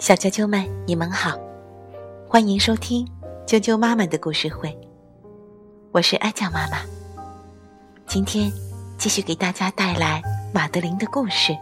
[0.00, 1.38] 小啾啾们，你们好，
[2.28, 3.06] 欢迎收听
[3.46, 4.76] 啾啾妈妈的故事会。
[5.92, 6.78] 我是艾酱妈妈，
[8.04, 8.52] 今天
[8.98, 10.20] 继续给大家带来
[10.52, 11.56] 马德琳的故事。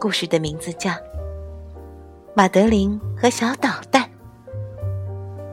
[0.00, 0.90] 故事的名字叫
[2.34, 4.02] 《马德琳和小导弹》，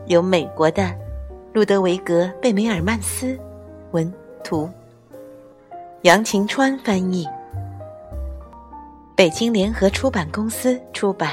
[0.07, 0.91] 由美国的
[1.53, 3.39] 路德维格·贝梅尔曼斯
[3.91, 4.11] 文
[4.43, 4.67] 图，
[6.01, 7.27] 杨晴川翻译，
[9.21, 11.29] 北京联合出版公司出版。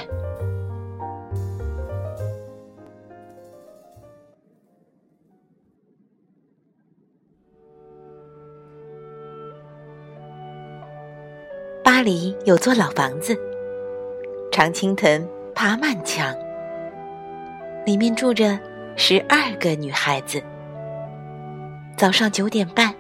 [11.83, 13.35] 巴黎有座老房子，
[14.53, 16.37] 常青藤爬满墙，
[17.87, 18.61] 里面住着
[18.97, 20.43] 十二个女孩子。
[21.97, 22.95] 早上九点半，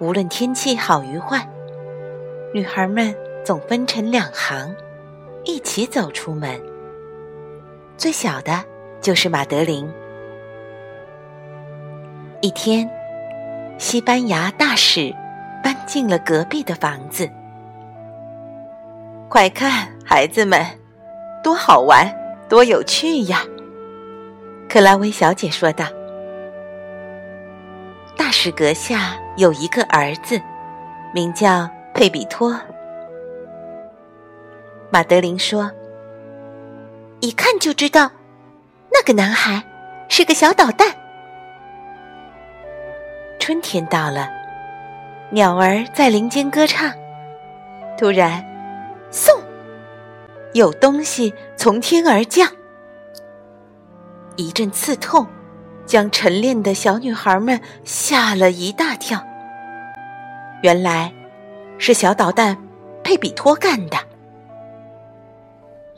[0.00, 1.48] 无论天气好与坏，
[2.52, 3.14] 女孩们
[3.50, 4.72] 总分成两行，
[5.42, 6.56] 一起走出门。
[7.96, 8.64] 最小的
[9.00, 9.92] 就是马德琳。
[12.42, 12.88] 一天，
[13.76, 15.12] 西班牙大使
[15.64, 17.28] 搬进了隔壁的房子。
[19.28, 20.64] 快看，孩子们，
[21.42, 22.08] 多好玩，
[22.48, 23.40] 多有趣呀！
[24.68, 25.86] 克拉薇小姐说道。
[28.16, 30.40] 大使阁下有一个儿子，
[31.12, 32.56] 名叫佩比托。
[34.92, 35.70] 马德琳说
[37.20, 38.10] ：“一看就知道，
[38.92, 39.62] 那个男孩
[40.08, 40.88] 是个小捣蛋。”
[43.38, 44.28] 春天到了，
[45.30, 46.92] 鸟儿在林间歌唱，
[47.96, 48.44] 突然。
[49.12, 49.40] 嗖，
[50.54, 52.48] 有东西从天而降。
[54.36, 55.26] 一阵刺痛，
[55.84, 59.24] 将晨练的小女孩们吓了一大跳。
[60.62, 61.12] 原来，
[61.78, 62.56] 是小捣蛋
[63.02, 63.96] 佩比托干的。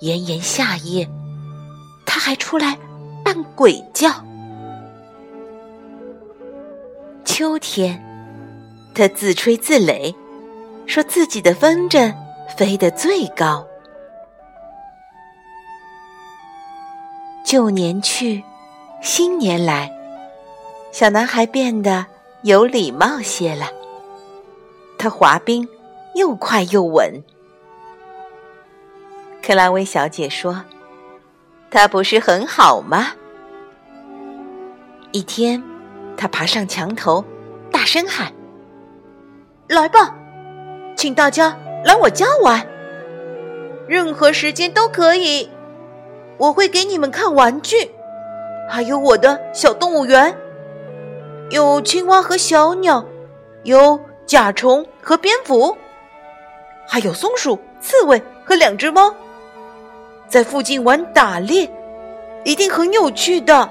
[0.02, 1.08] 炎炎夏夜，
[2.04, 2.76] 他还出来
[3.24, 4.10] 扮鬼叫。
[7.24, 8.02] 秋天，
[8.96, 10.12] 他自吹自擂，
[10.86, 12.12] 说自己的风筝。
[12.58, 13.66] 飞得最高。
[17.46, 18.44] 旧年去，
[19.00, 19.90] 新年来，
[20.90, 22.04] 小男孩变得
[22.42, 23.70] 有礼貌些了。
[24.98, 25.66] 他滑冰
[26.14, 27.22] 又快又稳。
[29.42, 30.62] 克拉薇小姐说
[31.68, 33.08] ：“他不是很好吗？”
[35.10, 35.60] 一天，
[36.16, 37.24] 他爬上墙头，
[37.70, 38.32] 大声喊
[39.68, 40.14] ：“来吧，
[40.96, 42.64] 请大家！”来我家玩，
[43.88, 45.50] 任何时间都可以。
[46.38, 47.90] 我会给你们看玩具，
[48.70, 50.32] 还有我的小动物园，
[51.50, 53.04] 有青蛙和小鸟，
[53.64, 55.76] 有甲虫和蝙蝠，
[56.86, 59.12] 还有松鼠、刺猬和两只猫。
[60.32, 61.70] 在附近玩打猎，
[62.42, 63.68] 一定很有趣的。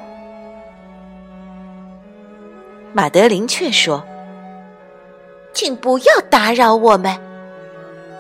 [2.94, 4.04] 马德琳却说
[5.56, 7.20] ：“请不要打扰我们。”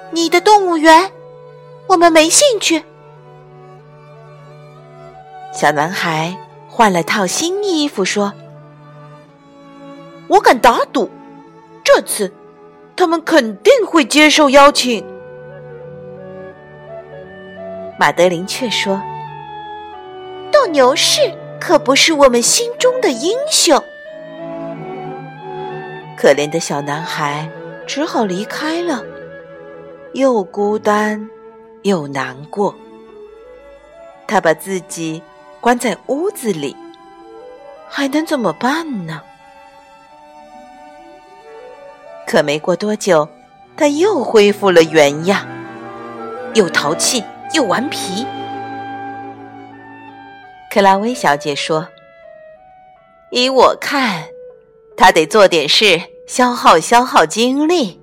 [0.09, 1.11] 你的动物园，
[1.85, 2.83] 我们没兴趣。
[5.53, 6.35] 小男孩
[6.67, 8.33] 换了套新衣服，说
[10.27, 11.11] ：“我敢打赌，
[11.83, 12.33] 这次
[12.95, 15.05] 他们肯定会接受邀请。”
[18.01, 18.99] 马德琳却说
[20.51, 21.21] ：“斗牛士
[21.59, 23.79] 可不是我们心中的英雄。”
[26.17, 27.47] 可怜的小男孩
[27.85, 29.03] 只好离开了。
[30.13, 31.29] 又孤单
[31.83, 32.73] 又难过，
[34.25, 35.21] 他把自己
[35.59, 36.75] 关在屋子里，
[37.87, 39.21] 还能怎么办呢？
[42.25, 43.29] 可没过多久，
[43.77, 45.45] 他又恢复了原样，
[46.55, 47.23] 又淘气
[47.53, 48.25] 又顽皮。
[50.71, 51.87] 克拉薇小姐说
[53.31, 54.23] ：“依我看，
[54.95, 57.99] 他得做点事，消耗消耗精力。”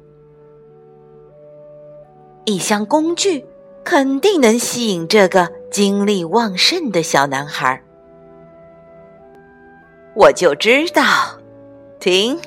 [2.45, 3.47] 一箱工具
[3.85, 7.83] 肯定能吸引这个精力旺盛的小男孩。
[10.15, 11.05] 我就知道，
[12.01, 12.39] 停，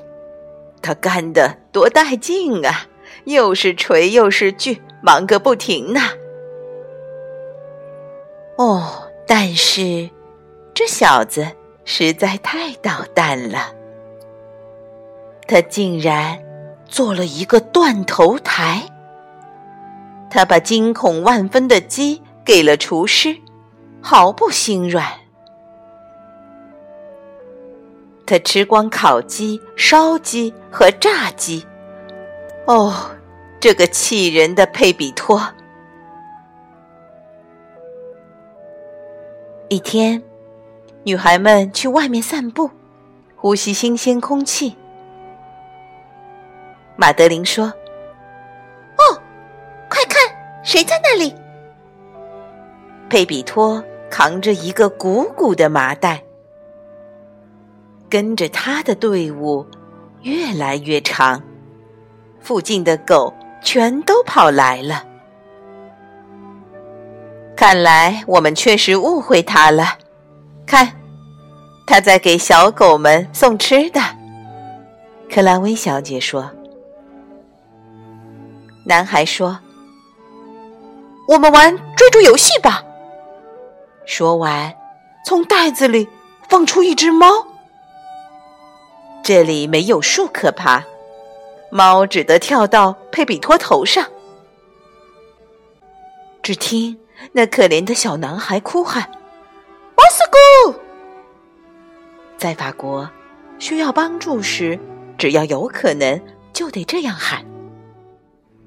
[0.81, 2.87] 他干的多带劲啊！
[3.25, 6.01] 又是锤又是锯，忙个不停呢。
[8.61, 10.07] 哦，但是
[10.71, 11.47] 这小子
[11.83, 13.73] 实在太捣蛋了，
[15.47, 16.37] 他竟然
[16.85, 18.83] 做了一个断头台。
[20.29, 23.35] 他把惊恐万分的鸡给了厨师，
[23.99, 25.07] 毫不心软。
[28.27, 31.65] 他吃光烤鸡、烧鸡和炸鸡。
[32.67, 33.09] 哦，
[33.59, 35.41] 这个气人的佩比托！
[39.71, 40.21] 一天，
[41.05, 42.69] 女孩们去外面散步，
[43.37, 44.75] 呼吸新鲜空气。
[46.97, 47.67] 马德琳说
[48.99, 49.21] ：“哦，
[49.89, 50.19] 快看，
[50.61, 51.33] 谁在那里？”
[53.09, 56.21] 佩比托扛着一个鼓鼓的麻袋，
[58.09, 59.65] 跟着他的队伍
[60.23, 61.41] 越来越长，
[62.41, 63.33] 附近的狗
[63.63, 65.05] 全都跑来了。
[67.61, 69.95] 看来我们确实误会他了。
[70.65, 70.99] 看，
[71.85, 74.01] 他在给小狗们送吃的。
[75.29, 76.49] 克拉薇小姐说。
[78.83, 79.59] 男孩说
[81.29, 82.83] ：“我们玩追逐游戏吧。”
[84.07, 84.73] 说完，
[85.23, 86.09] 从袋子里
[86.49, 87.27] 放出一只猫。
[89.21, 90.83] 这里没有树可爬，
[91.69, 94.03] 猫只得跳到佩比托头上。
[96.41, 96.97] 只听。
[97.33, 99.03] 那可怜的小男孩哭喊
[99.95, 100.79] ：“奥斯古！”
[102.37, 103.09] 在法国，
[103.59, 104.79] 需要帮助时，
[105.17, 106.19] 只要有可能，
[106.51, 107.45] 就得这样喊。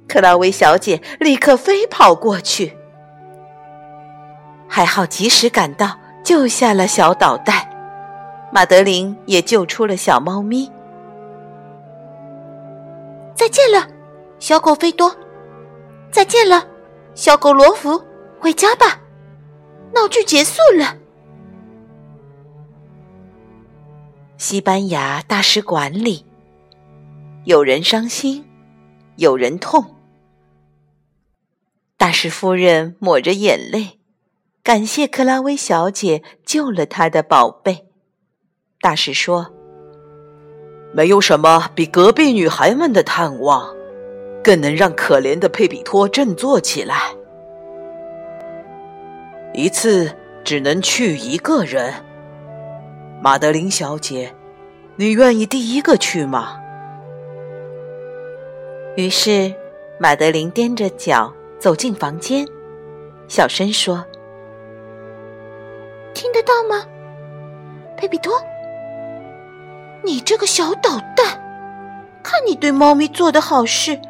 [0.06, 2.76] 克拉薇小姐立刻飞跑过去，
[4.68, 7.68] 还好及时赶到，救下了小捣蛋。
[8.52, 10.70] 马德琳也救出了小猫咪。
[13.34, 13.88] 再见了，
[14.38, 15.12] 小狗菲多！
[16.12, 16.64] 再见了，
[17.16, 18.00] 小狗罗弗！
[18.44, 19.00] 回家吧，
[19.94, 20.98] 闹剧结束了。
[24.36, 26.26] 西班牙大使馆里，
[27.44, 28.44] 有人伤心，
[29.16, 29.96] 有人痛。
[31.96, 33.98] 大使夫人抹着眼泪，
[34.62, 37.86] 感谢克拉薇小姐救了她的宝贝。
[38.82, 39.54] 大使说
[40.92, 43.74] ：“没有什么比隔壁女孩们的探望，
[44.42, 47.12] 更能让可怜的佩比托振作起来。”
[49.56, 50.10] 一次
[50.42, 51.94] 只能去一个人，
[53.22, 54.34] 马德琳小姐，
[54.96, 56.60] 你愿意第一个去吗？
[58.96, 59.54] 于是，
[60.00, 62.44] 马德琳踮着脚走进房间，
[63.28, 64.04] 小声说
[66.14, 66.84] ：“听得到吗，
[67.96, 68.34] 佩比托？
[70.02, 71.40] 你这个小捣蛋，
[72.24, 74.00] 看你对猫咪做的好事，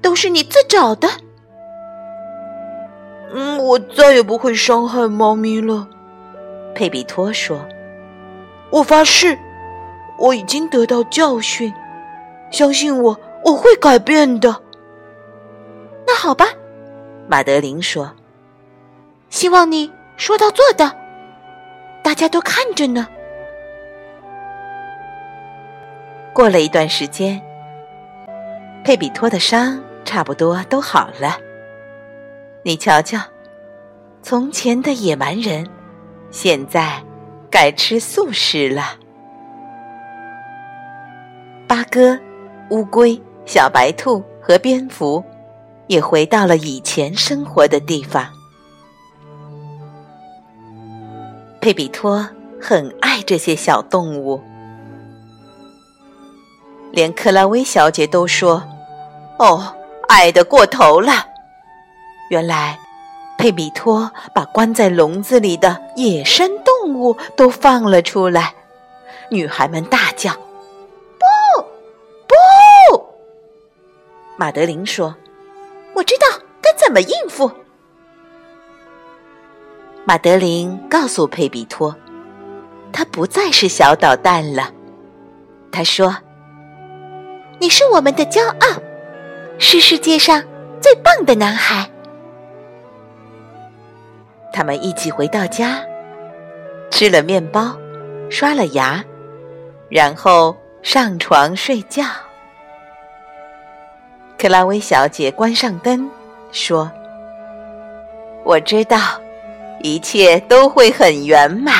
[0.00, 1.06] 都是你自找的。”
[3.38, 5.86] 嗯，我再也不会伤害猫咪了，
[6.74, 7.60] 佩比托说
[8.72, 9.38] ：“我发誓，
[10.18, 11.70] 我已经得到教训，
[12.50, 14.62] 相信我，我会改变的。”
[16.08, 16.46] 那好吧，
[17.28, 18.10] 马德琳说
[19.28, 20.90] ：“希望你说到做到，
[22.02, 23.06] 大家都看着呢。”
[26.32, 27.38] 过了一段时间，
[28.82, 31.36] 佩比托的伤差不多都好了。
[32.66, 33.16] 你瞧瞧，
[34.24, 35.64] 从前的野蛮人，
[36.32, 37.00] 现在
[37.48, 38.96] 改吃素食了。
[41.68, 42.18] 八哥、
[42.70, 45.22] 乌龟、小白兔和蝙蝠
[45.86, 48.26] 也回到了以前生活的地方。
[51.60, 52.28] 佩比托
[52.60, 54.42] 很爱这些小动物，
[56.90, 58.60] 连克拉薇小姐都说
[59.38, 59.72] ：“哦，
[60.08, 61.28] 爱的过头了。”
[62.28, 62.78] 原来，
[63.38, 68.54] 佩比托把关在笼子里的野生动物都放了出来。
[69.30, 70.32] 女孩们大叫
[71.18, 71.62] ：“不，
[72.26, 73.06] 不！”
[74.36, 75.14] 马德琳说
[75.94, 76.26] ：“我知道
[76.60, 77.50] 该怎么应付。”
[80.04, 81.96] 马德琳告诉佩比托
[82.92, 84.72] ：“他不再是小捣蛋了。”
[85.72, 86.16] 他说
[87.58, 88.82] ：“你是我们的骄傲，
[89.58, 90.44] 是世界上
[90.80, 91.90] 最棒的男孩。”
[94.56, 95.84] 他们一起回到家，
[96.90, 97.76] 吃了面包，
[98.30, 99.04] 刷了牙，
[99.90, 102.02] 然后上床睡觉。
[104.38, 106.08] 克拉薇小姐关上灯，
[106.52, 106.90] 说
[108.44, 108.96] ：“我知道，
[109.82, 111.74] 一切都会很圆满。”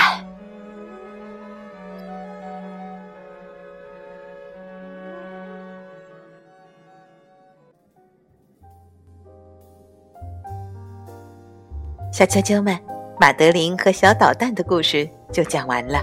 [12.16, 12.74] 小啾啾们，
[13.20, 16.00] 马德琳和小捣蛋的故事就讲完了。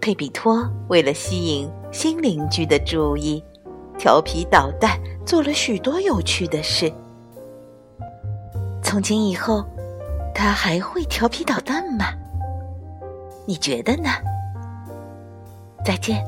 [0.00, 3.40] 佩比托为了吸引新邻居的注意，
[3.96, 6.92] 调皮捣蛋，做了许多有趣的事。
[8.82, 9.64] 从今以后，
[10.34, 12.06] 他还会调皮捣蛋吗？
[13.46, 14.10] 你觉得呢？
[15.84, 16.24] 再见。